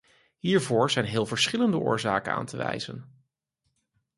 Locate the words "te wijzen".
2.45-3.23